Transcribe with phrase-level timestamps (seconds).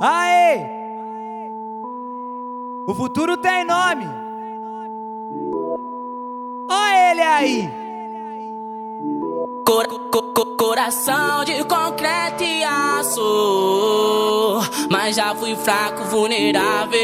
[0.00, 0.64] Aê!
[2.86, 4.08] O futuro tem nome.
[6.70, 7.68] Olha ele aí.
[9.66, 13.20] Cor, co, co, coração de concreto e aço.
[14.88, 16.98] Mas já fui fraco, vulnerável.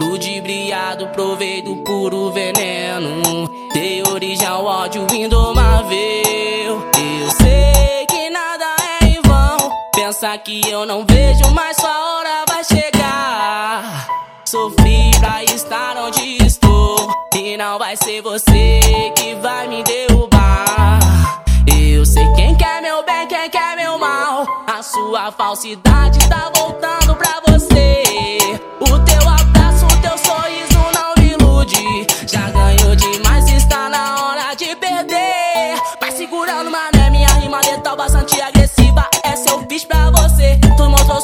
[0.00, 3.48] Ludibriado, provei do puro veneno.
[3.72, 5.63] Dei origem ao ódio indomável.
[10.32, 14.08] Que eu não vejo, mas sua hora vai chegar.
[14.44, 17.08] Sofri pra estar onde estou.
[17.36, 18.80] E não vai ser você
[19.16, 21.42] que vai me derrubar.
[21.66, 24.44] Eu sei quem quer meu bem, quem quer meu mal.
[24.66, 28.38] A sua falsidade tá voltando pra você.
[28.80, 32.06] O teu abraço, o teu sorriso não me ilude.
[32.26, 35.78] Já ganhou demais, está na hora de perder.
[36.00, 38.40] Vai segurando, mané, minha rima letal bastante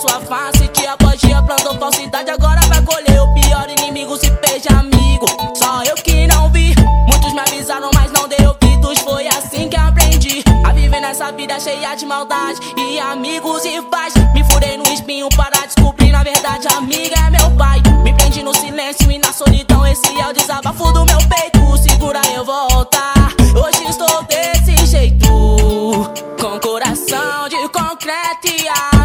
[0.00, 2.30] sua face, dia após dia plantou falsidade.
[2.30, 5.26] Agora vai colher o pior inimigo, se fez amigo.
[5.54, 6.74] Só eu que não vi.
[7.06, 8.98] Muitos me avisaram, mas não dei ouvidos.
[9.00, 14.14] Foi assim que aprendi a viver nessa vida cheia de maldade e amigos e paz.
[14.32, 17.82] Me furei no espinho para descobrir, na verdade, amiga é meu pai.
[18.02, 19.86] Me prendi no silêncio e na solidão.
[19.86, 21.76] Esse é o desabafo do meu peito.
[21.76, 23.34] Segura eu voltar.
[23.54, 25.26] Hoje estou desse jeito,
[26.40, 29.00] com coração de concreto e ar.